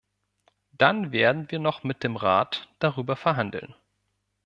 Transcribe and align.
Dann 0.71 1.11
werden 1.11 1.51
wir 1.51 1.59
noch 1.59 1.83
mit 1.83 2.03
dem 2.03 2.15
Rat 2.15 2.67
darüber 2.79 3.15
verhandeln. 3.15 3.75